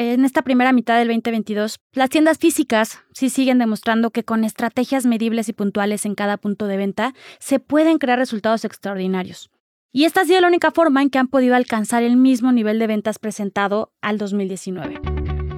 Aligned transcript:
en 0.00 0.24
esta 0.24 0.40
primera 0.40 0.72
mitad 0.72 0.98
del 0.98 1.08
2022, 1.08 1.78
las 1.92 2.08
tiendas 2.08 2.38
físicas 2.38 3.00
sí 3.12 3.28
siguen 3.28 3.58
demostrando 3.58 4.10
que 4.10 4.24
con 4.24 4.44
estrategias 4.44 5.04
medibles 5.04 5.50
y 5.50 5.52
puntuales 5.52 6.06
en 6.06 6.14
cada 6.14 6.38
punto 6.38 6.66
de 6.66 6.78
venta 6.78 7.12
se 7.38 7.58
pueden 7.58 7.98
crear 7.98 8.18
resultados 8.18 8.64
extraordinarios. 8.64 9.50
Y 9.92 10.04
esta 10.04 10.22
ha 10.22 10.24
sido 10.24 10.40
la 10.40 10.48
única 10.48 10.70
forma 10.70 11.02
en 11.02 11.10
que 11.10 11.18
han 11.18 11.28
podido 11.28 11.54
alcanzar 11.54 12.02
el 12.02 12.16
mismo 12.16 12.50
nivel 12.50 12.78
de 12.78 12.86
ventas 12.86 13.18
presentado 13.18 13.92
al 14.00 14.16
2019. 14.16 15.00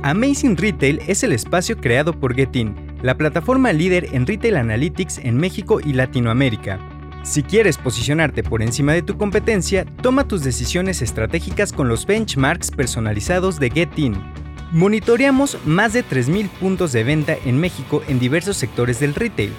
Amazing 0.03 0.57
Retail 0.57 0.99
es 1.07 1.23
el 1.23 1.31
espacio 1.31 1.77
creado 1.77 2.19
por 2.19 2.35
Getin, 2.35 2.75
la 3.01 3.17
plataforma 3.17 3.73
líder 3.73 4.09
en 4.13 4.27
Retail 4.27 4.57
Analytics 4.57 5.19
en 5.19 5.37
México 5.37 5.79
y 5.79 5.93
Latinoamérica. 5.93 6.81
Si 7.23 7.45
quieres 7.45 7.79
posicionarte 7.79 8.43
por 8.43 8.63
encima 8.63 8.93
de 8.93 9.03
tu 9.03 9.17
competencia, 9.17 9.87
toma 10.03 10.27
tus 10.27 10.43
decisiones 10.43 11.03
estratégicas 11.03 11.73
con 11.73 11.89
los 11.89 12.05
benchmarks 12.05 12.73
personalizados 12.73 13.61
de 13.61 13.71
Getin. 13.71 14.21
Monitoreamos 14.73 15.57
más 15.65 15.93
de 15.93 16.05
3.000 16.05 16.49
puntos 16.49 16.91
de 16.93 17.05
venta 17.05 17.37
en 17.45 17.59
México 17.59 18.03
en 18.09 18.19
diversos 18.19 18.57
sectores 18.57 18.99
del 18.99 19.15
retail. 19.15 19.53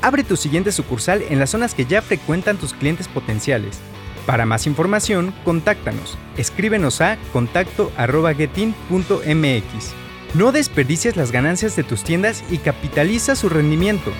Abre 0.00 0.22
tu 0.22 0.36
siguiente 0.36 0.70
sucursal 0.70 1.24
en 1.28 1.40
las 1.40 1.50
zonas 1.50 1.74
que 1.74 1.86
ya 1.86 2.02
frecuentan 2.02 2.56
tus 2.56 2.72
clientes 2.72 3.08
potenciales. 3.08 3.80
Para 4.24 4.46
más 4.46 4.68
información, 4.68 5.34
contáctanos. 5.44 6.16
Escríbenos 6.36 7.00
a 7.00 7.18
contacto.getin.mx. 7.32 9.94
No 10.34 10.52
desperdicies 10.52 11.16
las 11.16 11.32
ganancias 11.32 11.74
de 11.74 11.82
tus 11.82 12.04
tiendas 12.04 12.44
y 12.50 12.58
capitaliza 12.58 13.34
su 13.34 13.48
rendimiento. 13.48 14.12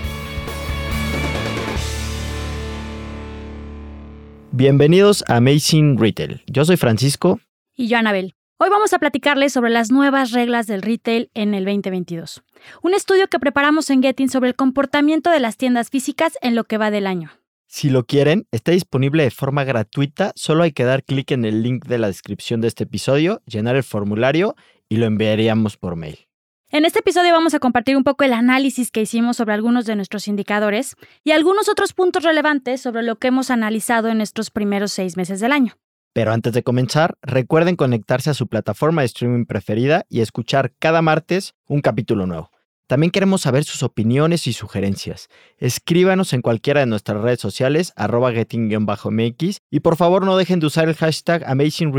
Bienvenidos 4.59 5.23
a 5.29 5.37
Amazing 5.37 5.97
Retail. 5.99 6.43
Yo 6.49 6.65
soy 6.65 6.77
Francisco. 6.77 7.39
Y 7.77 7.87
yo, 7.87 7.97
Anabel. 7.97 8.35
Hoy 8.59 8.71
vamos 8.71 8.93
a 8.93 8.99
platicarles 8.99 9.53
sobre 9.53 9.71
las 9.71 9.93
nuevas 9.93 10.33
reglas 10.33 10.67
del 10.67 10.83
retail 10.83 11.31
en 11.35 11.55
el 11.55 11.65
2022. 11.65 12.43
Un 12.83 12.93
estudio 12.93 13.29
que 13.29 13.39
preparamos 13.39 13.89
en 13.89 14.03
Getting 14.03 14.29
sobre 14.29 14.49
el 14.49 14.57
comportamiento 14.57 15.31
de 15.31 15.39
las 15.39 15.59
tiendas 15.59 15.91
físicas 15.91 16.33
en 16.43 16.57
lo 16.57 16.65
que 16.65 16.77
va 16.77 16.91
del 16.91 17.07
año. 17.07 17.31
Si 17.69 17.89
lo 17.89 18.05
quieren, 18.05 18.49
está 18.51 18.73
disponible 18.73 19.23
de 19.23 19.31
forma 19.31 19.63
gratuita. 19.63 20.33
Solo 20.35 20.65
hay 20.65 20.73
que 20.73 20.83
dar 20.83 21.05
clic 21.05 21.31
en 21.31 21.45
el 21.45 21.63
link 21.63 21.87
de 21.87 21.99
la 21.99 22.09
descripción 22.09 22.61
de 22.61 22.67
este 22.67 22.83
episodio, 22.83 23.41
llenar 23.47 23.77
el 23.77 23.85
formulario 23.85 24.57
y 24.89 24.97
lo 24.97 25.07
enviaríamos 25.07 25.77
por 25.77 25.95
mail. 25.95 26.28
En 26.71 26.85
este 26.85 26.99
episodio 26.99 27.33
vamos 27.33 27.55
a 27.55 27.61
compartir 27.61 27.97
un 27.97 28.05
poco 28.05 28.25
el 28.25 28.35
análisis 28.35 28.91
que 28.91 29.01
hicimos 29.01 29.39
sobre 29.39 29.55
algunos 29.55 29.87
de 29.87 29.97
nuestros 29.97 30.29
indicadores 30.29 30.97
y 31.25 31.31
algunos 31.31 31.67
otros 31.67 31.95
puntos 31.95 32.25
relevantes 32.25 32.83
sobre 32.83 33.03
lo 33.03 33.17
que 33.17 33.29
hemos 33.29 33.51
analizado 33.51 34.09
en 34.09 34.21
estos 34.21 34.51
primeros 34.51 34.93
seis 34.93 35.17
meses 35.17 35.41
del 35.41 35.53
año. 35.53 35.79
Pero 36.13 36.31
antes 36.31 36.53
de 36.53 36.63
comenzar, 36.63 37.17
recuerden 37.23 37.75
conectarse 37.75 38.29
a 38.29 38.35
su 38.35 38.49
plataforma 38.49 39.01
de 39.01 39.07
streaming 39.07 39.47
preferida 39.47 40.05
y 40.11 40.21
escuchar 40.21 40.75
cada 40.79 41.01
martes 41.01 41.55
un 41.69 41.81
capítulo 41.81 42.27
nuevo. 42.27 42.51
También 42.87 43.13
queremos 43.13 43.41
saber 43.41 43.65
sus 43.65 43.83
opiniones 43.83 44.47
y 44.47 44.53
sugerencias. 44.53 45.29
Escríbanos 45.57 46.35
en 46.35 46.43
cualquiera 46.43 46.81
de 46.81 46.87
nuestras 46.87 47.23
redes 47.23 47.41
sociales, 47.41 47.95
arroba 47.97 48.31
getting-mx, 48.33 49.57
y 49.71 49.81
por 49.81 49.97
favor 49.97 50.27
no 50.27 50.37
dejen 50.37 50.61
de 50.61 50.67
usar 50.67 50.87
el 50.87 50.97
hashtag 50.97 51.45
Amazing 51.47 51.95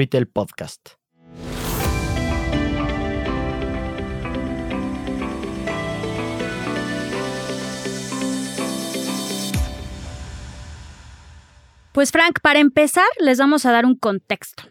Pues 11.99 12.13
Frank, 12.13 12.39
para 12.41 12.59
empezar, 12.59 13.09
les 13.19 13.39
vamos 13.39 13.65
a 13.65 13.73
dar 13.73 13.85
un 13.85 13.93
contexto. 13.93 14.63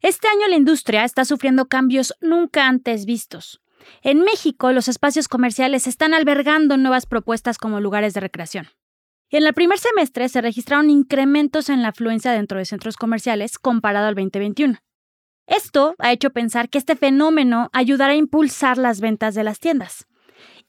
Este 0.00 0.28
año 0.28 0.48
la 0.48 0.56
industria 0.56 1.04
está 1.04 1.26
sufriendo 1.26 1.68
cambios 1.68 2.14
nunca 2.22 2.68
antes 2.68 3.04
vistos. 3.04 3.60
En 4.00 4.22
México, 4.22 4.72
los 4.72 4.88
espacios 4.88 5.28
comerciales 5.28 5.86
están 5.86 6.14
albergando 6.14 6.78
nuevas 6.78 7.04
propuestas 7.04 7.58
como 7.58 7.80
lugares 7.80 8.14
de 8.14 8.20
recreación. 8.20 8.68
Y 9.28 9.36
en 9.36 9.44
el 9.44 9.52
primer 9.52 9.78
semestre 9.78 10.30
se 10.30 10.40
registraron 10.40 10.88
incrementos 10.88 11.68
en 11.68 11.82
la 11.82 11.88
afluencia 11.88 12.32
dentro 12.32 12.56
de 12.56 12.64
centros 12.64 12.96
comerciales 12.96 13.58
comparado 13.58 14.06
al 14.06 14.14
2021. 14.14 14.78
Esto 15.46 15.96
ha 15.98 16.12
hecho 16.12 16.30
pensar 16.30 16.70
que 16.70 16.78
este 16.78 16.96
fenómeno 16.96 17.68
ayudará 17.74 18.14
a 18.14 18.16
impulsar 18.16 18.78
las 18.78 19.02
ventas 19.02 19.34
de 19.34 19.44
las 19.44 19.60
tiendas. 19.60 20.06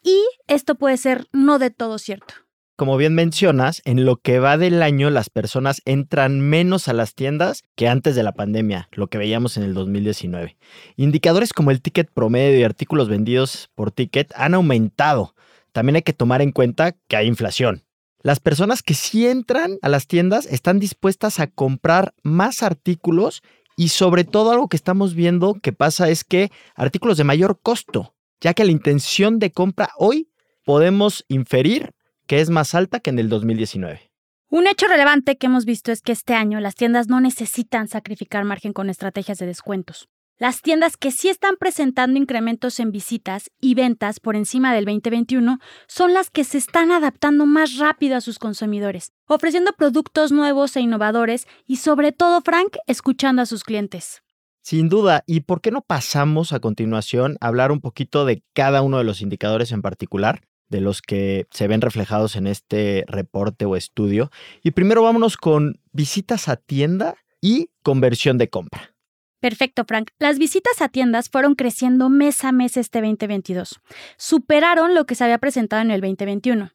Y 0.03 0.21
esto 0.47 0.75
puede 0.75 0.97
ser 0.97 1.29
no 1.31 1.57
de 1.57 1.69
todo 1.69 1.97
cierto 1.97 2.33
como 2.75 2.97
bien 2.97 3.13
mencionas, 3.13 3.81
en 3.85 4.05
lo 4.05 4.17
que 4.17 4.39
va 4.39 4.57
del 4.57 4.81
año 4.81 5.09
las 5.09 5.29
personas 5.29 5.81
entran 5.85 6.39
menos 6.39 6.87
a 6.87 6.93
las 6.93 7.13
tiendas 7.13 7.63
que 7.75 7.87
antes 7.87 8.15
de 8.15 8.23
la 8.23 8.31
pandemia, 8.31 8.89
lo 8.91 9.07
que 9.07 9.17
veíamos 9.17 9.57
en 9.57 9.63
el 9.63 9.73
2019. 9.73 10.57
Indicadores 10.95 11.53
como 11.53 11.71
el 11.71 11.81
ticket 11.81 12.11
promedio 12.11 12.59
y 12.59 12.63
artículos 12.63 13.07
vendidos 13.07 13.69
por 13.75 13.91
ticket 13.91 14.31
han 14.35 14.53
aumentado. 14.53 15.35
También 15.71 15.97
hay 15.97 16.01
que 16.01 16.13
tomar 16.13 16.41
en 16.41 16.51
cuenta 16.51 16.93
que 17.07 17.15
hay 17.15 17.27
inflación. 17.27 17.83
Las 18.23 18.39
personas 18.39 18.83
que 18.83 18.93
sí 18.93 19.27
entran 19.27 19.77
a 19.81 19.89
las 19.89 20.07
tiendas 20.07 20.45
están 20.45 20.79
dispuestas 20.79 21.39
a 21.39 21.47
comprar 21.47 22.13
más 22.23 22.61
artículos 22.61 23.41
y 23.75 23.89
sobre 23.89 24.23
todo 24.23 24.51
algo 24.51 24.67
que 24.67 24.77
estamos 24.77 25.15
viendo 25.15 25.55
que 25.55 25.73
pasa 25.73 26.09
es 26.09 26.23
que 26.23 26.51
artículos 26.75 27.17
de 27.17 27.23
mayor 27.23 27.59
costo, 27.61 28.13
ya 28.39 28.53
que 28.53 28.63
la 28.63 28.71
intención 28.71 29.39
de 29.39 29.51
compra 29.51 29.89
hoy 29.97 30.29
podemos 30.65 31.25
inferir 31.29 31.93
que 32.31 32.39
es 32.39 32.49
más 32.49 32.75
alta 32.75 33.01
que 33.01 33.09
en 33.09 33.19
el 33.19 33.27
2019. 33.27 34.09
Un 34.47 34.65
hecho 34.65 34.87
relevante 34.87 35.37
que 35.37 35.47
hemos 35.47 35.65
visto 35.65 35.91
es 35.91 36.01
que 36.01 36.13
este 36.13 36.33
año 36.33 36.61
las 36.61 36.75
tiendas 36.75 37.09
no 37.09 37.19
necesitan 37.19 37.89
sacrificar 37.89 38.45
margen 38.45 38.71
con 38.71 38.89
estrategias 38.89 39.37
de 39.37 39.47
descuentos. 39.47 40.07
Las 40.37 40.61
tiendas 40.61 40.95
que 40.95 41.11
sí 41.11 41.27
están 41.27 41.57
presentando 41.59 42.17
incrementos 42.17 42.79
en 42.79 42.93
visitas 42.93 43.51
y 43.59 43.75
ventas 43.75 44.21
por 44.21 44.37
encima 44.37 44.73
del 44.73 44.85
2021 44.85 45.59
son 45.89 46.13
las 46.13 46.29
que 46.29 46.45
se 46.45 46.57
están 46.57 46.93
adaptando 46.93 47.45
más 47.45 47.75
rápido 47.75 48.15
a 48.15 48.21
sus 48.21 48.39
consumidores, 48.39 49.11
ofreciendo 49.27 49.73
productos 49.73 50.31
nuevos 50.31 50.77
e 50.77 50.79
innovadores 50.79 51.47
y 51.67 51.75
sobre 51.75 52.13
todo, 52.13 52.39
Frank, 52.39 52.77
escuchando 52.87 53.41
a 53.41 53.45
sus 53.45 53.65
clientes. 53.65 54.23
Sin 54.61 54.87
duda, 54.87 55.25
¿y 55.27 55.41
por 55.41 55.59
qué 55.59 55.71
no 55.71 55.81
pasamos 55.81 56.53
a 56.53 56.61
continuación 56.61 57.35
a 57.41 57.47
hablar 57.47 57.73
un 57.73 57.81
poquito 57.81 58.23
de 58.23 58.41
cada 58.53 58.83
uno 58.83 58.99
de 58.99 59.03
los 59.03 59.21
indicadores 59.21 59.73
en 59.73 59.81
particular? 59.81 60.43
De 60.71 60.81
los 60.81 61.01
que 61.01 61.45
se 61.51 61.67
ven 61.67 61.81
reflejados 61.81 62.35
en 62.35 62.47
este 62.47 63.03
reporte 63.07 63.65
o 63.65 63.75
estudio. 63.75 64.31
Y 64.63 64.71
primero 64.71 65.03
vámonos 65.03 65.37
con 65.37 65.79
visitas 65.91 66.47
a 66.47 66.55
tienda 66.55 67.15
y 67.41 67.69
conversión 67.83 68.37
de 68.37 68.49
compra. 68.49 68.95
Perfecto, 69.41 69.83
Frank. 69.85 70.11
Las 70.17 70.39
visitas 70.39 70.81
a 70.81 70.87
tiendas 70.87 71.29
fueron 71.29 71.55
creciendo 71.55 72.09
mes 72.09 72.43
a 72.45 72.51
mes 72.51 72.77
este 72.77 73.01
2022. 73.01 73.81
Superaron 74.17 74.95
lo 74.95 75.05
que 75.05 75.15
se 75.15 75.25
había 75.25 75.39
presentado 75.39 75.81
en 75.81 75.91
el 75.91 75.99
2021. 75.99 76.71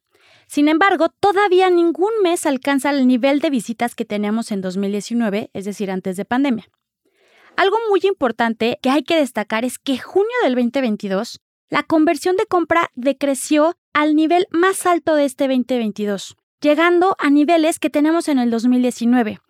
Sin 0.47 0.69
embargo, 0.69 1.09
todavía 1.09 1.71
ningún 1.71 2.13
mes 2.23 2.45
alcanza 2.45 2.91
el 2.91 3.07
nivel 3.07 3.41
de 3.41 3.51
visitas 3.51 3.95
que 3.95 4.05
teníamos 4.05 4.53
en 4.53 4.61
2019, 4.61 5.51
es 5.55 5.65
decir, 5.65 5.91
antes 5.91 6.17
de 6.17 6.25
pandemia. 6.25 6.69
Algo 7.57 7.79
muy 7.89 8.01
importante 8.03 8.79
que 8.83 8.91
hay 8.91 9.03
que 9.03 9.17
destacar 9.17 9.65
es 9.65 9.79
que 9.79 9.99
junio 9.99 10.35
del 10.45 10.55
2022 10.55 11.41
la 11.69 11.83
conversión 11.83 12.37
de 12.37 12.47
compra 12.47 12.93
decreció 12.95 13.77
al 13.97 14.15
nivel 14.15 14.47
más 14.51 14.85
alto 14.85 15.15
de 15.15 15.25
este 15.25 15.49
2022, 15.49 16.37
llegando 16.61 17.17
a 17.19 17.31
niveles 17.31 17.79
que 17.79 17.89
tenemos 17.89 18.29
en 18.29 18.39
el 18.39 18.51
2019. 18.51 19.41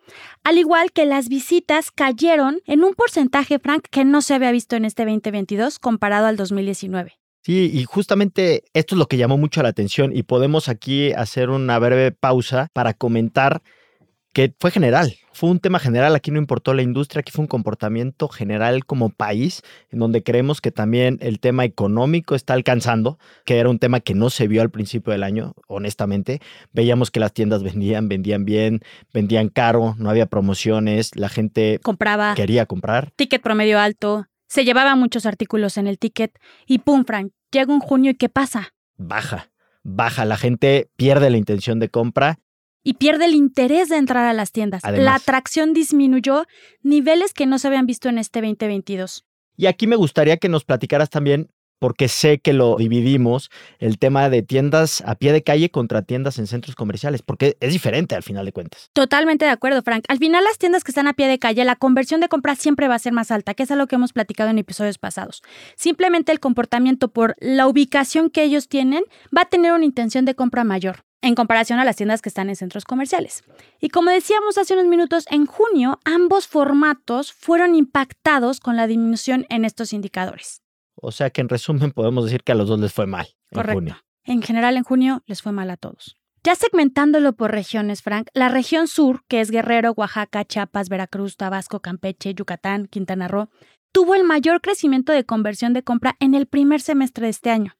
Al 0.45 0.57
igual 0.57 0.93
que 0.93 1.05
las 1.05 1.27
visitas 1.27 1.91
cayeron 1.91 2.61
en 2.65 2.85
un 2.85 2.93
porcentaje, 2.93 3.59
Frank, 3.59 3.87
que 3.91 4.05
no 4.05 4.21
se 4.21 4.35
había 4.35 4.53
visto 4.53 4.77
en 4.77 4.85
este 4.85 5.03
2022 5.03 5.79
comparado 5.79 6.27
al 6.27 6.37
2019. 6.37 7.19
Sí, 7.43 7.69
y 7.73 7.83
justamente 7.83 8.63
esto 8.73 8.95
es 8.95 8.99
lo 8.99 9.07
que 9.07 9.17
llamó 9.17 9.37
mucho 9.37 9.61
la 9.61 9.69
atención 9.69 10.15
y 10.15 10.23
podemos 10.23 10.69
aquí 10.69 11.11
hacer 11.11 11.49
una 11.49 11.77
breve 11.77 12.13
pausa 12.13 12.69
para 12.71 12.93
comentar 12.93 13.61
que 14.37 14.53
fue 14.59 14.69
general, 14.69 15.15
fue 15.33 15.49
un 15.49 15.59
tema 15.59 15.79
general, 15.79 16.13
aquí 16.13 16.29
no 16.29 16.37
importó 16.37 16.75
la 16.75 16.83
industria, 16.83 17.21
aquí 17.21 17.31
fue 17.31 17.41
un 17.41 17.47
comportamiento 17.47 18.27
general 18.27 18.85
como 18.85 19.09
país, 19.09 19.63
en 19.89 19.97
donde 19.97 20.21
creemos 20.21 20.61
que 20.61 20.69
también 20.69 21.17
el 21.21 21.39
tema 21.39 21.65
económico 21.65 22.35
está 22.35 22.53
alcanzando, 22.53 23.17
que 23.45 23.57
era 23.57 23.67
un 23.67 23.79
tema 23.79 23.99
que 23.99 24.13
no 24.13 24.29
se 24.29 24.47
vio 24.47 24.61
al 24.61 24.69
principio 24.69 25.11
del 25.11 25.23
año, 25.23 25.55
honestamente. 25.65 26.39
Veíamos 26.71 27.09
que 27.09 27.19
las 27.19 27.33
tiendas 27.33 27.63
vendían, 27.63 28.09
vendían 28.09 28.45
bien, 28.45 28.81
vendían 29.11 29.49
caro, 29.49 29.95
no 29.97 30.11
había 30.11 30.27
promociones, 30.27 31.15
la 31.15 31.29
gente 31.29 31.79
compraba, 31.81 32.35
quería 32.35 32.67
comprar. 32.67 33.09
Ticket 33.15 33.41
promedio 33.41 33.79
alto, 33.79 34.27
se 34.47 34.65
llevaba 34.65 34.95
muchos 34.95 35.25
artículos 35.25 35.79
en 35.79 35.87
el 35.87 35.97
ticket 35.97 36.37
y 36.67 36.77
pum, 36.77 37.05
Frank, 37.05 37.31
llega 37.51 37.73
un 37.73 37.79
junio 37.79 38.11
y 38.11 38.15
¿qué 38.17 38.29
pasa? 38.29 38.75
Baja, 38.97 39.49
baja, 39.81 40.25
la 40.25 40.37
gente 40.37 40.91
pierde 40.95 41.31
la 41.31 41.37
intención 41.37 41.79
de 41.79 41.89
compra 41.89 42.37
y 42.87 42.93
pierde 42.93 43.25
el 43.25 43.35
interés 43.35 43.89
de 43.89 43.97
entrar 43.97 44.23
a 44.23 44.31
las 44.31 44.53
tiendas. 44.53 44.81
la 44.83 45.15
atracción 45.15 45.73
disminuyó 45.73 46.45
niveles 46.83 47.33
que 47.33 47.45
no 47.45 47.59
se 47.59 47.67
habían 47.67 47.85
visto 47.85 48.07
en 48.07 48.17
este 48.17 48.39
2022. 48.39 49.25
Y 49.57 49.65
aquí 49.65 49.87
me 49.87 49.97
gustaría 49.97 50.37
que 50.37 50.47
nos 50.47 50.63
platicaras 50.63 51.09
también 51.09 51.51
porque 51.79 52.07
sé 52.07 52.39
que 52.39 52.53
lo 52.53 52.75
dividimos, 52.77 53.49
el 53.79 53.97
tema 53.99 54.29
de 54.29 54.41
tiendas 54.41 55.01
a 55.05 55.15
pie 55.15 55.31
de 55.31 55.43
calle 55.43 55.69
contra 55.69 56.01
tiendas 56.01 56.39
en 56.39 56.47
centros 56.47 56.75
comerciales, 56.75 57.21
porque 57.21 57.57
es 57.59 57.73
diferente 57.73 58.15
al 58.15 58.23
final 58.23 58.45
de 58.45 58.51
cuentas. 58.51 58.89
Totalmente 58.93 59.45
de 59.45 59.51
acuerdo, 59.51 59.81
Frank. 59.81 60.05
Al 60.07 60.17
final 60.17 60.43
las 60.43 60.57
tiendas 60.57 60.83
que 60.83 60.91
están 60.91 61.07
a 61.07 61.13
pie 61.13 61.27
de 61.27 61.39
calle, 61.39 61.63
la 61.65 61.75
conversión 61.75 62.21
de 62.21 62.29
compra 62.29 62.55
siempre 62.55 62.87
va 62.87 62.95
a 62.95 62.99
ser 62.99 63.13
más 63.13 63.31
alta, 63.31 63.53
que 63.53 63.63
es 63.63 63.71
algo 63.71 63.87
que 63.87 63.95
hemos 63.95 64.13
platicado 64.13 64.49
en 64.49 64.57
episodios 64.57 64.97
pasados. 64.97 65.41
Simplemente 65.75 66.31
el 66.31 66.39
comportamiento 66.39 67.09
por 67.09 67.35
la 67.39 67.67
ubicación 67.67 68.29
que 68.29 68.43
ellos 68.43 68.67
tienen 68.67 69.03
va 69.35 69.43
a 69.43 69.49
tener 69.49 69.73
una 69.73 69.85
intención 69.85 70.25
de 70.25 70.35
compra 70.35 70.63
mayor 70.63 71.03
en 71.21 71.35
comparación 71.35 71.79
a 71.79 71.85
las 71.85 71.95
tiendas 71.95 72.21
que 72.21 72.29
están 72.29 72.49
en 72.49 72.55
centros 72.55 72.85
comerciales. 72.85 73.43
Y 73.79 73.89
como 73.89 74.11
decíamos 74.11 74.57
hace 74.57 74.73
unos 74.73 74.85
minutos, 74.85 75.25
en 75.29 75.45
junio 75.45 75.99
ambos 76.05 76.47
formatos 76.47 77.33
fueron 77.33 77.75
impactados 77.75 78.59
con 78.59 78.75
la 78.75 78.87
disminución 78.87 79.45
en 79.49 79.65
estos 79.65 79.93
indicadores. 79.93 80.61
O 80.99 81.11
sea 81.11 81.29
que 81.29 81.41
en 81.41 81.49
resumen 81.49 81.91
podemos 81.95 82.25
decir 82.25 82.43
que 82.43 82.51
a 82.51 82.55
los 82.55 82.67
dos 82.67 82.79
les 82.79 82.93
fue 82.93 83.07
mal 83.07 83.27
en 83.51 83.63
junio. 83.63 83.97
En 84.23 84.41
general 84.41 84.75
en 84.75 84.83
junio 84.83 85.23
les 85.25 85.41
fue 85.41 85.51
mal 85.51 85.69
a 85.69 85.77
todos. 85.77 86.17
Ya 86.43 86.55
segmentándolo 86.55 87.33
por 87.33 87.51
regiones, 87.51 88.01
Frank, 88.01 88.29
la 88.33 88.47
región 88.47 88.87
sur, 88.87 89.23
que 89.27 89.41
es 89.41 89.51
Guerrero, 89.51 89.91
Oaxaca, 89.91 90.45
Chiapas, 90.45 90.87
Veracruz, 90.87 91.35
Tabasco, 91.35 91.81
Campeche, 91.81 92.33
Yucatán, 92.33 92.87
Quintana 92.87 93.27
Roo, 93.27 93.49
tuvo 93.91 94.15
el 94.15 94.23
mayor 94.23 94.61
crecimiento 94.61 95.11
de 95.11 95.25
conversión 95.25 95.73
de 95.73 95.83
compra 95.83 96.15
en 96.19 96.35
el 96.35 96.45
primer 96.45 96.81
semestre 96.81 97.25
de 97.25 97.31
este 97.31 97.49
año. 97.49 97.75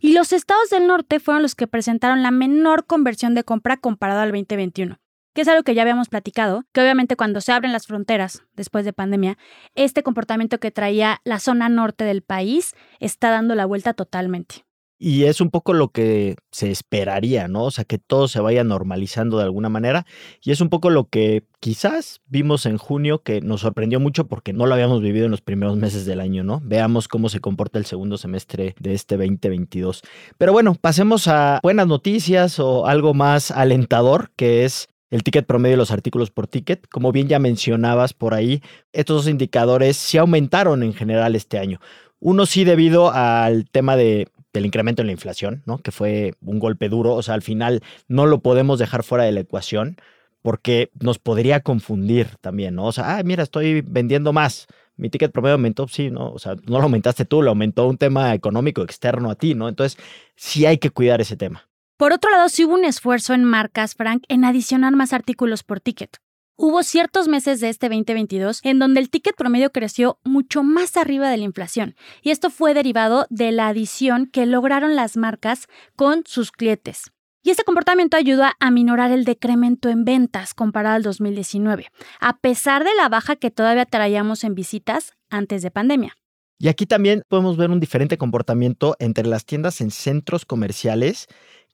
Y 0.00 0.12
los 0.12 0.32
estados 0.32 0.70
del 0.70 0.86
norte 0.86 1.20
fueron 1.20 1.42
los 1.42 1.54
que 1.54 1.66
presentaron 1.66 2.22
la 2.22 2.30
menor 2.30 2.86
conversión 2.86 3.34
de 3.34 3.44
compra 3.44 3.76
comparado 3.76 4.20
al 4.20 4.32
2021, 4.32 4.98
que 5.34 5.42
es 5.42 5.48
algo 5.48 5.62
que 5.62 5.74
ya 5.74 5.82
habíamos 5.82 6.08
platicado, 6.08 6.64
que 6.72 6.80
obviamente 6.80 7.16
cuando 7.16 7.40
se 7.40 7.52
abren 7.52 7.72
las 7.72 7.86
fronteras 7.86 8.42
después 8.54 8.84
de 8.84 8.92
pandemia, 8.92 9.38
este 9.74 10.02
comportamiento 10.02 10.58
que 10.58 10.70
traía 10.70 11.20
la 11.24 11.38
zona 11.38 11.68
norte 11.68 12.04
del 12.04 12.22
país 12.22 12.74
está 13.00 13.30
dando 13.30 13.54
la 13.54 13.66
vuelta 13.66 13.94
totalmente. 13.94 14.64
Y 15.04 15.24
es 15.24 15.40
un 15.40 15.50
poco 15.50 15.72
lo 15.72 15.88
que 15.88 16.36
se 16.52 16.70
esperaría, 16.70 17.48
¿no? 17.48 17.64
O 17.64 17.70
sea, 17.72 17.84
que 17.84 17.98
todo 17.98 18.28
se 18.28 18.38
vaya 18.38 18.62
normalizando 18.62 19.36
de 19.36 19.42
alguna 19.42 19.68
manera. 19.68 20.06
Y 20.40 20.52
es 20.52 20.60
un 20.60 20.68
poco 20.68 20.90
lo 20.90 21.08
que 21.08 21.42
quizás 21.58 22.20
vimos 22.28 22.66
en 22.66 22.78
junio 22.78 23.20
que 23.20 23.40
nos 23.40 23.62
sorprendió 23.62 23.98
mucho 23.98 24.28
porque 24.28 24.52
no 24.52 24.64
lo 24.64 24.74
habíamos 24.74 25.02
vivido 25.02 25.24
en 25.24 25.32
los 25.32 25.40
primeros 25.40 25.76
meses 25.76 26.06
del 26.06 26.20
año, 26.20 26.44
¿no? 26.44 26.60
Veamos 26.62 27.08
cómo 27.08 27.28
se 27.30 27.40
comporta 27.40 27.80
el 27.80 27.84
segundo 27.84 28.16
semestre 28.16 28.76
de 28.78 28.94
este 28.94 29.16
2022. 29.16 30.02
Pero 30.38 30.52
bueno, 30.52 30.76
pasemos 30.80 31.26
a 31.26 31.58
buenas 31.64 31.88
noticias 31.88 32.60
o 32.60 32.86
algo 32.86 33.12
más 33.12 33.50
alentador, 33.50 34.30
que 34.36 34.64
es 34.64 34.88
el 35.12 35.22
ticket 35.22 35.46
promedio 35.46 35.74
de 35.74 35.78
los 35.78 35.90
artículos 35.90 36.30
por 36.30 36.48
ticket. 36.48 36.88
Como 36.88 37.12
bien 37.12 37.28
ya 37.28 37.38
mencionabas 37.38 38.14
por 38.14 38.32
ahí, 38.32 38.62
estos 38.92 39.18
dos 39.18 39.28
indicadores 39.28 39.96
sí 39.96 40.16
aumentaron 40.16 40.82
en 40.82 40.94
general 40.94 41.36
este 41.36 41.58
año. 41.58 41.80
Uno 42.18 42.46
sí 42.46 42.64
debido 42.64 43.12
al 43.12 43.68
tema 43.70 43.94
de 43.94 44.28
del 44.52 44.66
incremento 44.66 45.02
en 45.02 45.06
la 45.06 45.12
inflación, 45.12 45.62
¿no? 45.66 45.78
Que 45.78 45.92
fue 45.92 46.34
un 46.42 46.58
golpe 46.58 46.88
duro. 46.88 47.14
O 47.14 47.22
sea, 47.22 47.34
al 47.34 47.42
final 47.42 47.82
no 48.08 48.26
lo 48.26 48.40
podemos 48.40 48.78
dejar 48.78 49.02
fuera 49.02 49.24
de 49.24 49.32
la 49.32 49.40
ecuación 49.40 49.96
porque 50.42 50.90
nos 51.00 51.18
podría 51.18 51.60
confundir 51.60 52.28
también, 52.40 52.74
¿no? 52.74 52.86
O 52.86 52.92
sea, 52.92 53.16
ah, 53.16 53.22
mira, 53.22 53.42
estoy 53.42 53.82
vendiendo 53.82 54.32
más. 54.32 54.66
Mi 54.96 55.08
ticket 55.08 55.32
promedio 55.32 55.54
aumentó, 55.54 55.88
sí, 55.88 56.10
¿no? 56.10 56.32
O 56.32 56.38
sea, 56.38 56.54
no 56.66 56.78
lo 56.78 56.84
aumentaste 56.84 57.24
tú, 57.24 57.42
lo 57.42 57.50
aumentó 57.50 57.86
un 57.86 57.96
tema 57.96 58.34
económico 58.34 58.82
externo 58.82 59.30
a 59.30 59.36
ti, 59.36 59.54
¿no? 59.54 59.68
Entonces, 59.68 60.02
sí 60.36 60.66
hay 60.66 60.78
que 60.78 60.90
cuidar 60.90 61.20
ese 61.20 61.36
tema. 61.36 61.68
Por 62.02 62.12
otro 62.12 62.32
lado, 62.32 62.48
sí 62.48 62.64
hubo 62.64 62.74
un 62.74 62.84
esfuerzo 62.84 63.32
en 63.32 63.44
marcas, 63.44 63.94
Frank, 63.94 64.24
en 64.26 64.44
adicionar 64.44 64.92
más 64.96 65.12
artículos 65.12 65.62
por 65.62 65.78
ticket. 65.78 66.16
Hubo 66.56 66.82
ciertos 66.82 67.28
meses 67.28 67.60
de 67.60 67.68
este 67.68 67.88
2022 67.88 68.58
en 68.64 68.80
donde 68.80 68.98
el 68.98 69.08
ticket 69.08 69.36
promedio 69.36 69.70
creció 69.70 70.18
mucho 70.24 70.64
más 70.64 70.96
arriba 70.96 71.30
de 71.30 71.36
la 71.36 71.44
inflación, 71.44 71.94
y 72.20 72.30
esto 72.32 72.50
fue 72.50 72.74
derivado 72.74 73.26
de 73.30 73.52
la 73.52 73.68
adición 73.68 74.26
que 74.26 74.46
lograron 74.46 74.96
las 74.96 75.16
marcas 75.16 75.68
con 75.94 76.24
sus 76.26 76.50
clientes. 76.50 77.12
Y 77.44 77.50
este 77.50 77.62
comportamiento 77.62 78.16
ayudó 78.16 78.42
a 78.42 78.56
aminorar 78.58 79.12
el 79.12 79.24
decremento 79.24 79.88
en 79.88 80.04
ventas 80.04 80.54
comparado 80.54 80.96
al 80.96 81.04
2019, 81.04 81.86
a 82.18 82.36
pesar 82.38 82.82
de 82.82 82.96
la 82.96 83.10
baja 83.10 83.36
que 83.36 83.52
todavía 83.52 83.86
traíamos 83.86 84.42
en 84.42 84.56
visitas 84.56 85.12
antes 85.30 85.62
de 85.62 85.70
pandemia. 85.70 86.16
Y 86.62 86.68
aquí 86.68 86.86
también 86.86 87.24
podemos 87.26 87.56
ver 87.56 87.70
un 87.70 87.80
diferente 87.80 88.16
comportamiento 88.16 88.94
entre 89.00 89.26
las 89.26 89.44
tiendas 89.44 89.80
en 89.80 89.90
centros 89.90 90.44
comerciales, 90.46 91.26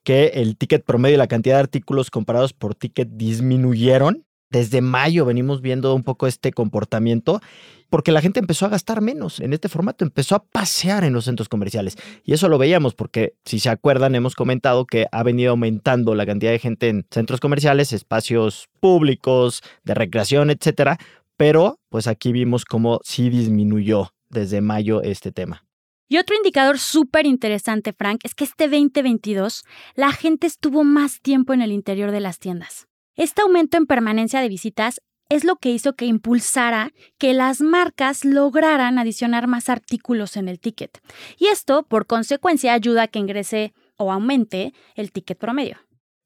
que 0.08 0.28
el 0.36 0.56
ticket 0.56 0.86
promedio 0.86 1.16
y 1.16 1.18
la 1.18 1.26
cantidad 1.26 1.56
de 1.56 1.60
artículos 1.60 2.10
comparados 2.10 2.54
por 2.54 2.74
ticket 2.74 3.10
disminuyeron 3.10 4.24
desde 4.48 4.80
mayo 4.80 5.26
venimos 5.26 5.60
viendo 5.60 5.94
un 5.94 6.02
poco 6.02 6.26
este 6.26 6.50
comportamiento 6.50 7.42
porque 7.90 8.10
la 8.10 8.22
gente 8.22 8.40
empezó 8.40 8.64
a 8.64 8.70
gastar 8.70 9.02
menos 9.02 9.38
en 9.38 9.52
este 9.52 9.68
formato, 9.68 10.06
empezó 10.06 10.34
a 10.34 10.42
pasear 10.46 11.04
en 11.04 11.12
los 11.12 11.26
centros 11.26 11.50
comerciales. 11.50 11.96
Y 12.24 12.32
eso 12.32 12.48
lo 12.48 12.56
veíamos 12.56 12.94
porque, 12.94 13.34
si 13.44 13.58
se 13.60 13.68
acuerdan, 13.68 14.14
hemos 14.14 14.34
comentado 14.34 14.86
que 14.86 15.08
ha 15.12 15.22
venido 15.22 15.50
aumentando 15.50 16.14
la 16.14 16.24
cantidad 16.24 16.52
de 16.52 16.58
gente 16.58 16.88
en 16.88 17.06
centros 17.10 17.40
comerciales, 17.40 17.92
espacios 17.92 18.70
públicos, 18.80 19.60
de 19.84 19.92
recreación, 19.92 20.48
etcétera. 20.48 20.96
Pero, 21.36 21.80
pues 21.90 22.06
aquí 22.06 22.32
vimos 22.32 22.64
cómo 22.64 23.00
sí 23.04 23.28
disminuyó 23.28 24.14
desde 24.30 24.62
mayo 24.62 25.02
este 25.02 25.32
tema. 25.32 25.67
Y 26.08 26.16
otro 26.16 26.36
indicador 26.36 26.78
súper 26.78 27.26
interesante, 27.26 27.92
Frank, 27.92 28.20
es 28.24 28.34
que 28.34 28.44
este 28.44 28.64
2022 28.64 29.64
la 29.94 30.12
gente 30.12 30.46
estuvo 30.46 30.82
más 30.82 31.20
tiempo 31.20 31.52
en 31.52 31.60
el 31.60 31.70
interior 31.70 32.10
de 32.10 32.20
las 32.20 32.38
tiendas. 32.38 32.88
Este 33.14 33.42
aumento 33.42 33.76
en 33.76 33.86
permanencia 33.86 34.40
de 34.40 34.48
visitas 34.48 35.00
es 35.28 35.44
lo 35.44 35.56
que 35.56 35.70
hizo 35.70 35.94
que 35.94 36.06
impulsara 36.06 36.92
que 37.18 37.34
las 37.34 37.60
marcas 37.60 38.24
lograran 38.24 38.98
adicionar 38.98 39.46
más 39.46 39.68
artículos 39.68 40.36
en 40.36 40.48
el 40.48 40.58
ticket. 40.58 40.98
Y 41.38 41.48
esto, 41.48 41.82
por 41.82 42.06
consecuencia, 42.06 42.72
ayuda 42.72 43.02
a 43.02 43.08
que 43.08 43.18
ingrese 43.18 43.74
o 43.96 44.10
aumente 44.10 44.72
el 44.94 45.12
ticket 45.12 45.38
promedio. 45.38 45.76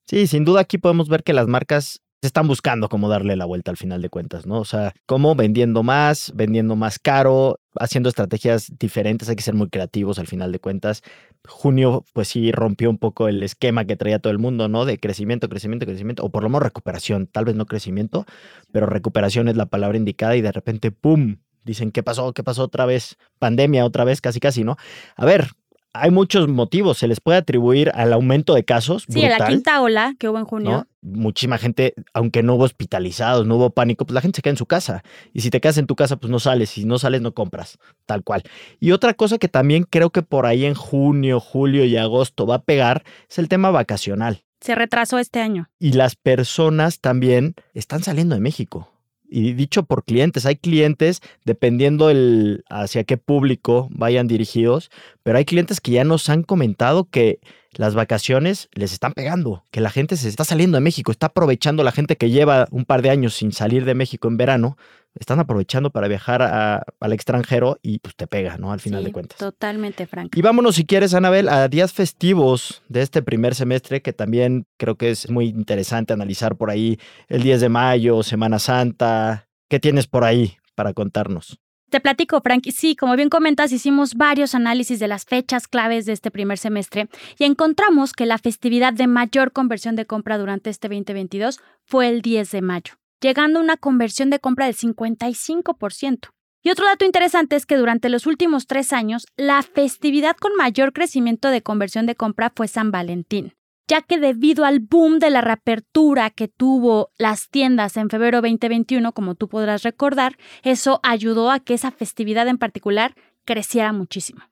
Sí, 0.05 0.27
sin 0.27 0.45
duda 0.45 0.61
aquí 0.61 0.77
podemos 0.77 1.09
ver 1.09 1.23
que 1.23 1.33
las 1.33 1.47
marcas 1.47 2.02
están 2.27 2.47
buscando 2.47 2.89
cómo 2.89 3.09
darle 3.09 3.35
la 3.35 3.45
vuelta 3.45 3.71
al 3.71 3.77
final 3.77 4.01
de 4.01 4.09
cuentas, 4.09 4.45
¿no? 4.45 4.59
O 4.59 4.65
sea, 4.65 4.93
cómo 5.05 5.35
vendiendo 5.35 5.83
más, 5.83 6.31
vendiendo 6.35 6.75
más 6.75 6.99
caro, 6.99 7.59
haciendo 7.79 8.09
estrategias 8.09 8.71
diferentes, 8.79 9.29
hay 9.29 9.35
que 9.35 9.43
ser 9.43 9.55
muy 9.55 9.69
creativos 9.69 10.19
al 10.19 10.27
final 10.27 10.51
de 10.51 10.59
cuentas. 10.59 11.01
Junio, 11.47 12.05
pues 12.13 12.29
sí, 12.29 12.51
rompió 12.51 12.89
un 12.89 12.97
poco 12.97 13.27
el 13.27 13.43
esquema 13.43 13.85
que 13.85 13.95
traía 13.95 14.19
todo 14.19 14.31
el 14.31 14.39
mundo, 14.39 14.69
¿no? 14.69 14.85
De 14.85 14.99
crecimiento, 14.99 15.49
crecimiento, 15.49 15.85
crecimiento, 15.85 16.23
o 16.23 16.29
por 16.29 16.43
lo 16.43 16.49
menos 16.49 16.63
recuperación, 16.63 17.27
tal 17.27 17.45
vez 17.45 17.55
no 17.55 17.65
crecimiento, 17.65 18.25
pero 18.71 18.85
recuperación 18.85 19.47
es 19.47 19.57
la 19.57 19.65
palabra 19.65 19.97
indicada 19.97 20.35
y 20.35 20.41
de 20.41 20.51
repente, 20.51 20.91
¡pum! 20.91 21.37
Dicen, 21.63 21.91
¿qué 21.91 22.03
pasó? 22.03 22.33
¿Qué 22.33 22.43
pasó 22.43 22.63
otra 22.63 22.85
vez? 22.85 23.17
Pandemia 23.39 23.85
otra 23.85 24.03
vez, 24.03 24.19
casi, 24.19 24.39
casi, 24.39 24.63
¿no? 24.63 24.75
A 25.15 25.25
ver, 25.25 25.51
hay 25.93 26.11
muchos 26.11 26.47
motivos. 26.47 26.97
Se 26.97 27.07
les 27.07 27.21
puede 27.21 27.37
atribuir 27.37 27.91
al 27.93 28.11
aumento 28.13 28.55
de 28.55 28.65
casos. 28.65 29.05
Sí, 29.07 29.23
a 29.23 29.37
la 29.37 29.47
quinta 29.47 29.81
ola 29.81 30.15
que 30.17 30.27
hubo 30.27 30.39
en 30.39 30.45
junio. 30.45 30.87
Muchísima 31.01 31.57
gente, 31.57 31.93
aunque 32.13 32.43
no 32.43 32.55
hubo 32.55 32.63
hospitalizados, 32.63 33.45
no 33.45 33.57
hubo 33.57 33.69
pánico, 33.69 34.05
pues 34.05 34.15
la 34.15 34.21
gente 34.21 34.37
se 34.37 34.41
queda 34.41 34.51
en 34.51 34.57
su 34.57 34.65
casa. 34.65 35.03
Y 35.33 35.41
si 35.41 35.49
te 35.49 35.61
quedas 35.61 35.77
en 35.77 35.85
tu 35.85 35.95
casa, 35.95 36.17
pues 36.17 36.31
no 36.31 36.39
sales. 36.39 36.71
Si 36.71 36.85
no 36.85 36.97
sales, 36.97 37.21
no 37.21 37.33
compras. 37.33 37.77
Tal 38.05 38.23
cual. 38.23 38.43
Y 38.79 38.91
otra 38.91 39.13
cosa 39.13 39.37
que 39.37 39.47
también 39.47 39.85
creo 39.89 40.09
que 40.09 40.23
por 40.23 40.45
ahí 40.45 40.65
en 40.65 40.73
junio, 40.73 41.39
julio 41.39 41.85
y 41.85 41.95
agosto 41.97 42.47
va 42.47 42.55
a 42.55 42.61
pegar 42.63 43.03
es 43.29 43.37
el 43.37 43.47
tema 43.47 43.69
vacacional. 43.71 44.43
Se 44.61 44.75
retrasó 44.75 45.19
este 45.19 45.41
año. 45.41 45.69
Y 45.77 45.91
las 45.91 46.15
personas 46.15 47.01
también 47.01 47.55
están 47.73 48.01
saliendo 48.01 48.35
de 48.35 48.41
México 48.41 48.92
y 49.29 49.53
dicho 49.53 49.83
por 49.83 50.03
clientes, 50.03 50.45
hay 50.45 50.55
clientes, 50.55 51.21
dependiendo 51.43 52.09
el, 52.09 52.63
hacia 52.69 53.03
qué 53.03 53.17
público 53.17 53.87
vayan 53.91 54.27
dirigidos, 54.27 54.91
pero 55.23 55.37
hay 55.37 55.45
clientes 55.45 55.81
que 55.81 55.91
ya 55.91 56.03
nos 56.03 56.29
han 56.29 56.43
comentado 56.43 57.05
que 57.05 57.39
las 57.71 57.95
vacaciones 57.95 58.69
les 58.73 58.93
están 58.93 59.13
pegando, 59.13 59.63
que 59.71 59.81
la 59.81 59.89
gente 59.89 60.17
se 60.17 60.29
está 60.29 60.43
saliendo 60.43 60.77
de 60.77 60.81
México, 60.81 61.11
está 61.11 61.27
aprovechando 61.27 61.83
la 61.83 61.91
gente 61.91 62.17
que 62.17 62.29
lleva 62.29 62.67
un 62.71 62.85
par 62.85 63.01
de 63.01 63.09
años 63.09 63.33
sin 63.33 63.51
salir 63.51 63.85
de 63.85 63.95
México 63.95 64.27
en 64.27 64.37
verano, 64.37 64.77
están 65.15 65.39
aprovechando 65.39 65.91
para 65.91 66.07
viajar 66.07 66.41
al 66.41 67.13
extranjero 67.13 67.79
y 67.81 67.99
pues 67.99 68.15
te 68.15 68.27
pega, 68.27 68.57
¿no? 68.57 68.71
Al 68.71 68.79
final 68.79 69.03
de 69.03 69.11
cuentas. 69.11 69.37
Totalmente, 69.37 70.07
Frank. 70.07 70.35
Y 70.35 70.41
vámonos, 70.41 70.75
si 70.75 70.85
quieres, 70.85 71.13
Anabel, 71.13 71.49
a 71.49 71.67
días 71.67 71.93
festivos 71.93 72.81
de 72.89 73.01
este 73.01 73.21
primer 73.21 73.55
semestre, 73.55 74.01
que 74.01 74.13
también 74.13 74.65
creo 74.77 74.95
que 74.95 75.11
es 75.11 75.29
muy 75.29 75.45
interesante 75.45 76.13
analizar 76.13 76.55
por 76.55 76.69
ahí 76.69 76.99
el 77.27 77.43
10 77.43 77.61
de 77.61 77.69
mayo, 77.69 78.23
Semana 78.23 78.59
Santa. 78.59 79.47
¿Qué 79.69 79.79
tienes 79.79 80.07
por 80.07 80.23
ahí 80.23 80.57
para 80.75 80.93
contarnos? 80.93 81.59
Te 81.89 81.99
platico, 81.99 82.41
Frank. 82.41 82.63
Sí, 82.71 82.95
como 82.95 83.15
bien 83.15 83.29
comentas, 83.29 83.71
hicimos 83.71 84.15
varios 84.15 84.55
análisis 84.55 84.99
de 84.99 85.07
las 85.07 85.25
fechas 85.25 85.67
claves 85.67 86.07
de 86.07 86.13
este 86.13 86.31
primer 86.31 86.57
semestre 86.57 87.07
y 87.37 87.43
encontramos 87.43 88.13
que 88.13 88.25
la 88.25 88.39
festividad 88.39 88.93
de 88.93 89.05
mayor 89.05 89.51
conversión 89.51 89.95
de 89.95 90.07
compra 90.07 90.39
durante 90.39 90.71
este 90.71 90.87
2022 90.87 91.59
fue 91.85 92.09
el 92.09 92.23
10 92.23 92.49
de 92.49 92.61
mayo 92.63 92.93
llegando 93.23 93.59
a 93.59 93.63
una 93.63 93.77
conversión 93.77 94.29
de 94.29 94.39
compra 94.39 94.65
del 94.65 94.75
55%. 94.75 96.29
Y 96.61 96.69
otro 96.69 96.85
dato 96.85 97.05
interesante 97.05 97.55
es 97.55 97.65
que 97.65 97.77
durante 97.77 98.09
los 98.09 98.27
últimos 98.27 98.67
tres 98.67 98.93
años, 98.93 99.25
la 99.35 99.61
festividad 99.63 100.35
con 100.35 100.55
mayor 100.55 100.93
crecimiento 100.93 101.49
de 101.49 101.61
conversión 101.61 102.05
de 102.05 102.15
compra 102.15 102.51
fue 102.55 102.67
San 102.67 102.91
Valentín, 102.91 103.53
ya 103.87 104.01
que 104.01 104.19
debido 104.19 104.65
al 104.65 104.79
boom 104.79 105.19
de 105.19 105.29
la 105.29 105.41
reapertura 105.41 106.29
que 106.29 106.47
tuvo 106.47 107.11
las 107.17 107.49
tiendas 107.49 107.97
en 107.97 108.09
febrero 108.09 108.41
2021, 108.41 109.13
como 109.13 109.35
tú 109.35 109.49
podrás 109.49 109.83
recordar, 109.83 110.37
eso 110.63 110.99
ayudó 111.03 111.49
a 111.49 111.59
que 111.59 111.73
esa 111.73 111.91
festividad 111.91 112.47
en 112.47 112.57
particular 112.57 113.15
creciera 113.45 113.91
muchísimo. 113.91 114.43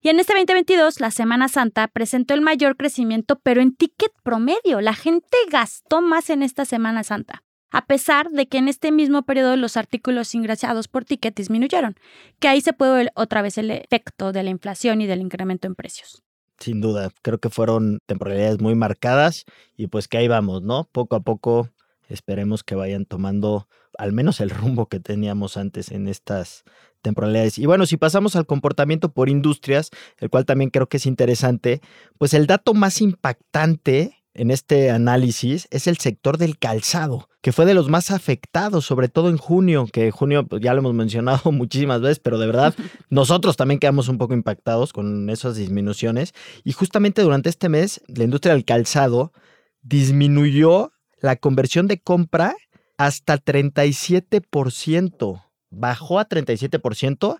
Y 0.00 0.10
en 0.10 0.20
este 0.20 0.32
2022, 0.32 1.00
la 1.00 1.10
Semana 1.10 1.48
Santa 1.48 1.88
presentó 1.88 2.32
el 2.32 2.40
mayor 2.40 2.76
crecimiento, 2.76 3.40
pero 3.40 3.60
en 3.60 3.74
ticket 3.74 4.12
promedio. 4.22 4.80
La 4.80 4.94
gente 4.94 5.36
gastó 5.50 6.00
más 6.00 6.30
en 6.30 6.44
esta 6.44 6.64
Semana 6.64 7.02
Santa, 7.02 7.42
a 7.70 7.86
pesar 7.86 8.30
de 8.30 8.46
que 8.46 8.58
en 8.58 8.68
este 8.68 8.92
mismo 8.92 9.22
periodo 9.22 9.56
los 9.56 9.76
artículos 9.76 10.34
ingresados 10.34 10.88
por 10.88 11.04
ticket 11.04 11.34
disminuyeron, 11.34 11.96
que 12.38 12.48
ahí 12.48 12.60
se 12.60 12.72
puede 12.72 12.94
ver 12.94 13.12
otra 13.14 13.42
vez 13.42 13.58
el 13.58 13.70
efecto 13.70 14.32
de 14.32 14.42
la 14.42 14.50
inflación 14.50 15.00
y 15.00 15.06
del 15.06 15.20
incremento 15.20 15.66
en 15.66 15.74
precios. 15.74 16.22
Sin 16.58 16.80
duda, 16.80 17.10
creo 17.22 17.38
que 17.38 17.50
fueron 17.50 18.00
temporalidades 18.06 18.60
muy 18.60 18.74
marcadas 18.74 19.44
y 19.76 19.86
pues 19.86 20.08
que 20.08 20.18
ahí 20.18 20.28
vamos, 20.28 20.62
¿no? 20.62 20.88
Poco 20.90 21.16
a 21.16 21.20
poco 21.20 21.68
esperemos 22.08 22.64
que 22.64 22.74
vayan 22.74 23.04
tomando 23.04 23.68
al 23.96 24.12
menos 24.12 24.40
el 24.40 24.50
rumbo 24.50 24.86
que 24.86 25.00
teníamos 25.00 25.56
antes 25.56 25.90
en 25.90 26.08
estas 26.08 26.64
temporalidades. 27.02 27.58
Y 27.58 27.66
bueno, 27.66 27.86
si 27.86 27.96
pasamos 27.96 28.36
al 28.36 28.46
comportamiento 28.46 29.12
por 29.12 29.28
industrias, 29.28 29.90
el 30.18 30.30
cual 30.30 30.46
también 30.46 30.70
creo 30.70 30.88
que 30.88 30.96
es 30.96 31.06
interesante, 31.06 31.80
pues 32.16 32.34
el 32.34 32.46
dato 32.46 32.74
más 32.74 33.00
impactante 33.00 34.18
en 34.34 34.50
este 34.50 34.90
análisis 34.90 35.66
es 35.70 35.86
el 35.86 35.98
sector 35.98 36.38
del 36.38 36.58
calzado, 36.58 37.28
que 37.48 37.52
fue 37.52 37.64
de 37.64 37.72
los 37.72 37.88
más 37.88 38.10
afectados, 38.10 38.84
sobre 38.84 39.08
todo 39.08 39.30
en 39.30 39.38
junio, 39.38 39.86
que 39.90 40.10
junio 40.10 40.46
pues, 40.46 40.60
ya 40.60 40.74
lo 40.74 40.80
hemos 40.80 40.92
mencionado 40.94 41.50
muchísimas 41.50 42.02
veces, 42.02 42.18
pero 42.18 42.36
de 42.36 42.46
verdad 42.46 42.74
nosotros 43.08 43.56
también 43.56 43.80
quedamos 43.80 44.08
un 44.08 44.18
poco 44.18 44.34
impactados 44.34 44.92
con 44.92 45.30
esas 45.30 45.56
disminuciones. 45.56 46.34
Y 46.62 46.72
justamente 46.72 47.22
durante 47.22 47.48
este 47.48 47.70
mes, 47.70 48.02
la 48.06 48.24
industria 48.24 48.52
del 48.52 48.66
calzado 48.66 49.32
disminuyó 49.80 50.92
la 51.22 51.36
conversión 51.36 51.86
de 51.86 52.02
compra 52.02 52.54
hasta 52.98 53.38
37% 53.38 55.42
bajó 55.70 56.18
a 56.18 56.28
37% 56.28 57.38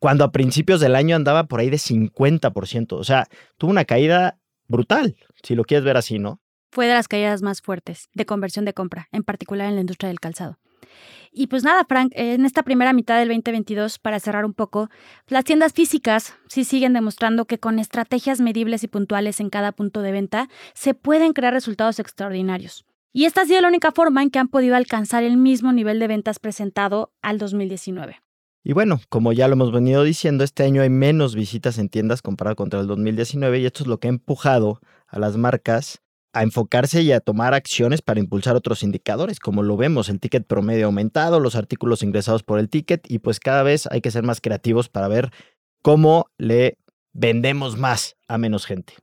cuando 0.00 0.24
a 0.24 0.32
principios 0.32 0.80
del 0.80 0.96
año 0.96 1.14
andaba 1.14 1.44
por 1.44 1.60
ahí 1.60 1.70
de 1.70 1.76
50%. 1.76 2.94
O 2.94 3.04
sea, 3.04 3.28
tuvo 3.56 3.70
una 3.70 3.84
caída 3.84 4.40
brutal, 4.66 5.14
si 5.44 5.54
lo 5.54 5.62
quieres 5.62 5.84
ver 5.84 5.96
así, 5.96 6.18
¿no? 6.18 6.40
Fue 6.74 6.88
de 6.88 6.94
las 6.94 7.06
caídas 7.06 7.40
más 7.40 7.62
fuertes 7.62 8.08
de 8.14 8.26
conversión 8.26 8.64
de 8.64 8.74
compra, 8.74 9.06
en 9.12 9.22
particular 9.22 9.68
en 9.68 9.76
la 9.76 9.80
industria 9.82 10.08
del 10.08 10.18
calzado. 10.18 10.58
Y 11.30 11.46
pues 11.46 11.62
nada, 11.62 11.84
Frank, 11.88 12.10
en 12.16 12.44
esta 12.44 12.64
primera 12.64 12.92
mitad 12.92 13.16
del 13.16 13.28
2022, 13.28 14.00
para 14.00 14.18
cerrar 14.18 14.44
un 14.44 14.54
poco, 14.54 14.90
las 15.28 15.44
tiendas 15.44 15.72
físicas 15.72 16.34
sí 16.48 16.64
siguen 16.64 16.92
demostrando 16.92 17.44
que 17.44 17.60
con 17.60 17.78
estrategias 17.78 18.40
medibles 18.40 18.82
y 18.82 18.88
puntuales 18.88 19.38
en 19.38 19.50
cada 19.50 19.70
punto 19.70 20.02
de 20.02 20.10
venta 20.10 20.48
se 20.74 20.94
pueden 20.94 21.32
crear 21.32 21.52
resultados 21.52 22.00
extraordinarios. 22.00 22.84
Y 23.12 23.26
esta 23.26 23.42
ha 23.42 23.46
sido 23.46 23.60
la 23.60 23.68
única 23.68 23.92
forma 23.92 24.24
en 24.24 24.30
que 24.30 24.40
han 24.40 24.48
podido 24.48 24.74
alcanzar 24.74 25.22
el 25.22 25.36
mismo 25.36 25.72
nivel 25.72 26.00
de 26.00 26.08
ventas 26.08 26.40
presentado 26.40 27.12
al 27.22 27.38
2019. 27.38 28.20
Y 28.64 28.72
bueno, 28.72 29.00
como 29.08 29.32
ya 29.32 29.46
lo 29.46 29.52
hemos 29.52 29.70
venido 29.70 30.02
diciendo, 30.02 30.42
este 30.42 30.64
año 30.64 30.82
hay 30.82 30.90
menos 30.90 31.36
visitas 31.36 31.78
en 31.78 31.88
tiendas 31.88 32.20
comparado 32.20 32.56
contra 32.56 32.80
el 32.80 32.88
2019 32.88 33.60
y 33.60 33.66
esto 33.66 33.84
es 33.84 33.86
lo 33.86 34.00
que 34.00 34.08
ha 34.08 34.10
empujado 34.10 34.80
a 35.06 35.20
las 35.20 35.36
marcas 35.36 36.00
a 36.34 36.42
enfocarse 36.42 37.02
y 37.02 37.12
a 37.12 37.20
tomar 37.20 37.54
acciones 37.54 38.02
para 38.02 38.20
impulsar 38.20 38.56
otros 38.56 38.82
indicadores, 38.82 39.40
como 39.40 39.62
lo 39.62 39.76
vemos, 39.76 40.08
el 40.08 40.20
ticket 40.20 40.46
promedio 40.46 40.86
aumentado, 40.86 41.40
los 41.40 41.56
artículos 41.56 42.02
ingresados 42.02 42.42
por 42.42 42.58
el 42.58 42.68
ticket 42.68 43.10
y 43.10 43.20
pues 43.20 43.40
cada 43.40 43.62
vez 43.62 43.88
hay 43.90 44.00
que 44.00 44.10
ser 44.10 44.24
más 44.24 44.40
creativos 44.40 44.88
para 44.88 45.08
ver 45.08 45.30
cómo 45.82 46.26
le 46.36 46.78
vendemos 47.12 47.78
más 47.78 48.16
a 48.28 48.38
menos 48.38 48.66
gente. 48.66 48.94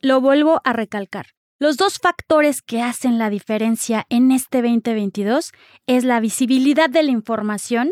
Lo 0.00 0.20
vuelvo 0.20 0.60
a 0.64 0.72
recalcar. 0.72 1.26
Los 1.60 1.76
dos 1.76 1.98
factores 1.98 2.62
que 2.62 2.82
hacen 2.82 3.18
la 3.18 3.30
diferencia 3.30 4.06
en 4.10 4.30
este 4.30 4.62
2022 4.62 5.52
es 5.86 6.04
la 6.04 6.20
visibilidad 6.20 6.88
de 6.88 7.02
la 7.02 7.10
información 7.10 7.90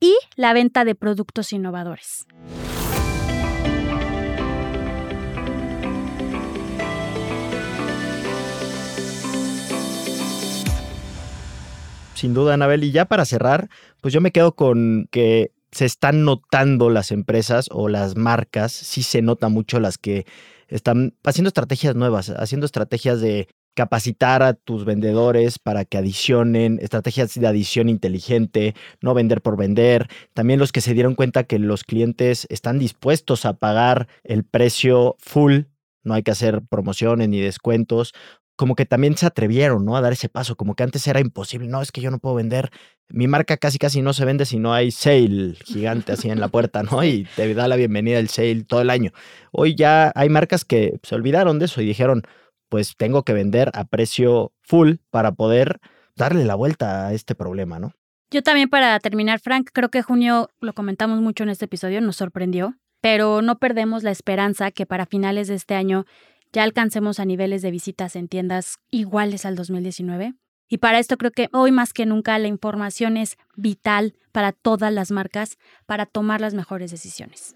y 0.00 0.16
la 0.34 0.52
venta 0.52 0.84
de 0.84 0.96
productos 0.96 1.52
innovadores. 1.52 2.26
Sin 12.14 12.32
duda, 12.32 12.54
Anabel. 12.54 12.84
Y 12.84 12.92
ya 12.92 13.04
para 13.06 13.24
cerrar, 13.24 13.68
pues 14.00 14.14
yo 14.14 14.20
me 14.20 14.30
quedo 14.30 14.54
con 14.54 15.08
que 15.10 15.52
se 15.72 15.84
están 15.84 16.24
notando 16.24 16.88
las 16.88 17.10
empresas 17.10 17.68
o 17.70 17.88
las 17.88 18.16
marcas, 18.16 18.72
sí 18.72 19.02
se 19.02 19.22
nota 19.22 19.48
mucho 19.48 19.80
las 19.80 19.98
que 19.98 20.24
están 20.68 21.14
haciendo 21.24 21.48
estrategias 21.48 21.96
nuevas, 21.96 22.30
haciendo 22.30 22.64
estrategias 22.64 23.20
de 23.20 23.48
capacitar 23.74 24.44
a 24.44 24.54
tus 24.54 24.84
vendedores 24.84 25.58
para 25.58 25.84
que 25.84 25.98
adicionen, 25.98 26.78
estrategias 26.80 27.34
de 27.34 27.46
adición 27.46 27.88
inteligente, 27.88 28.76
no 29.00 29.14
vender 29.14 29.42
por 29.42 29.56
vender. 29.56 30.08
También 30.32 30.60
los 30.60 30.70
que 30.70 30.80
se 30.80 30.94
dieron 30.94 31.16
cuenta 31.16 31.42
que 31.42 31.58
los 31.58 31.82
clientes 31.82 32.46
están 32.50 32.78
dispuestos 32.78 33.44
a 33.44 33.54
pagar 33.54 34.06
el 34.22 34.44
precio 34.44 35.16
full, 35.18 35.62
no 36.04 36.14
hay 36.14 36.22
que 36.22 36.30
hacer 36.30 36.62
promociones 36.62 37.28
ni 37.28 37.40
descuentos 37.40 38.12
como 38.56 38.74
que 38.74 38.86
también 38.86 39.16
se 39.16 39.26
atrevieron, 39.26 39.84
¿no? 39.84 39.96
A 39.96 40.00
dar 40.00 40.12
ese 40.12 40.28
paso, 40.28 40.56
como 40.56 40.74
que 40.74 40.82
antes 40.82 41.06
era 41.06 41.20
imposible, 41.20 41.68
no, 41.68 41.82
es 41.82 41.90
que 41.92 42.00
yo 42.00 42.10
no 42.10 42.18
puedo 42.18 42.36
vender, 42.36 42.70
mi 43.08 43.26
marca 43.26 43.56
casi 43.56 43.78
casi 43.78 44.00
no 44.02 44.12
se 44.12 44.24
vende 44.24 44.46
si 44.46 44.58
no 44.58 44.72
hay 44.72 44.90
sale 44.90 45.54
gigante 45.64 46.12
así 46.12 46.30
en 46.30 46.40
la 46.40 46.48
puerta, 46.48 46.82
¿no? 46.90 47.04
Y 47.04 47.26
te 47.36 47.52
da 47.54 47.68
la 47.68 47.76
bienvenida 47.76 48.18
el 48.18 48.28
sale 48.28 48.64
todo 48.64 48.80
el 48.80 48.90
año. 48.90 49.12
Hoy 49.52 49.74
ya 49.74 50.12
hay 50.14 50.28
marcas 50.28 50.64
que 50.64 50.98
se 51.02 51.14
olvidaron 51.14 51.58
de 51.58 51.66
eso 51.66 51.80
y 51.80 51.86
dijeron, 51.86 52.22
pues 52.68 52.96
tengo 52.96 53.24
que 53.24 53.32
vender 53.32 53.70
a 53.74 53.84
precio 53.84 54.52
full 54.62 54.94
para 55.10 55.32
poder 55.32 55.80
darle 56.16 56.44
la 56.44 56.54
vuelta 56.54 57.08
a 57.08 57.12
este 57.12 57.34
problema, 57.34 57.78
¿no? 57.78 57.92
Yo 58.30 58.42
también 58.42 58.68
para 58.68 58.98
terminar, 59.00 59.38
Frank, 59.40 59.70
creo 59.72 59.90
que 59.90 60.02
junio, 60.02 60.50
lo 60.60 60.72
comentamos 60.72 61.20
mucho 61.20 61.44
en 61.44 61.50
este 61.50 61.66
episodio, 61.66 62.00
nos 62.00 62.16
sorprendió, 62.16 62.74
pero 63.00 63.42
no 63.42 63.58
perdemos 63.58 64.02
la 64.02 64.10
esperanza 64.10 64.70
que 64.70 64.86
para 64.86 65.06
finales 65.06 65.46
de 65.46 65.54
este 65.54 65.74
año 65.74 66.04
ya 66.54 66.62
alcancemos 66.62 67.18
a 67.18 67.24
niveles 67.24 67.62
de 67.62 67.72
visitas 67.72 68.14
en 68.14 68.28
tiendas 68.28 68.76
iguales 68.90 69.44
al 69.44 69.56
2019. 69.56 70.34
Y 70.68 70.78
para 70.78 71.00
esto 71.00 71.18
creo 71.18 71.32
que 71.32 71.48
hoy 71.52 71.72
más 71.72 71.92
que 71.92 72.06
nunca 72.06 72.38
la 72.38 72.46
información 72.46 73.16
es 73.16 73.36
vital 73.56 74.14
para 74.32 74.52
todas 74.52 74.92
las 74.92 75.10
marcas 75.10 75.58
para 75.84 76.06
tomar 76.06 76.40
las 76.40 76.54
mejores 76.54 76.92
decisiones. 76.92 77.54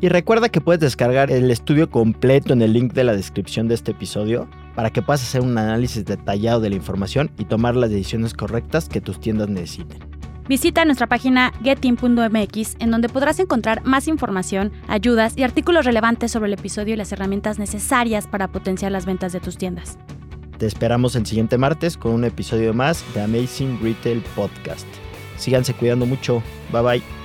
Y 0.00 0.08
recuerda 0.08 0.48
que 0.48 0.60
puedes 0.60 0.80
descargar 0.80 1.30
el 1.30 1.50
estudio 1.50 1.90
completo 1.90 2.54
en 2.54 2.62
el 2.62 2.72
link 2.72 2.94
de 2.94 3.04
la 3.04 3.14
descripción 3.14 3.68
de 3.68 3.74
este 3.74 3.90
episodio 3.90 4.48
para 4.74 4.90
que 4.90 5.02
puedas 5.02 5.22
hacer 5.22 5.42
un 5.42 5.58
análisis 5.58 6.04
detallado 6.04 6.60
de 6.60 6.70
la 6.70 6.76
información 6.76 7.30
y 7.36 7.44
tomar 7.44 7.76
las 7.76 7.90
decisiones 7.90 8.32
correctas 8.32 8.88
que 8.88 9.00
tus 9.00 9.20
tiendas 9.20 9.48
necesiten. 9.48 10.17
Visita 10.48 10.84
nuestra 10.84 11.06
página 11.06 11.52
getin.mx 11.62 12.76
en 12.78 12.90
donde 12.90 13.08
podrás 13.08 13.38
encontrar 13.38 13.84
más 13.84 14.08
información, 14.08 14.72
ayudas 14.88 15.36
y 15.36 15.42
artículos 15.42 15.84
relevantes 15.84 16.32
sobre 16.32 16.46
el 16.46 16.54
episodio 16.54 16.94
y 16.94 16.96
las 16.96 17.12
herramientas 17.12 17.58
necesarias 17.58 18.26
para 18.26 18.48
potenciar 18.48 18.90
las 18.92 19.04
ventas 19.04 19.32
de 19.32 19.40
tus 19.40 19.58
tiendas. 19.58 19.98
Te 20.58 20.66
esperamos 20.66 21.14
el 21.14 21.26
siguiente 21.26 21.58
martes 21.58 21.96
con 21.96 22.12
un 22.12 22.24
episodio 22.24 22.74
más 22.74 23.04
de 23.14 23.22
Amazing 23.22 23.78
Retail 23.82 24.22
Podcast. 24.34 24.86
Síganse 25.36 25.74
cuidando 25.74 26.06
mucho. 26.06 26.42
Bye 26.72 26.82
bye. 26.82 27.17